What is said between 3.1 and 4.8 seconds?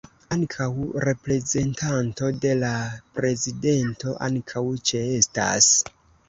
prezidento ankaŭ